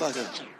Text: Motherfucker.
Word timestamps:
Motherfucker. 0.00 0.59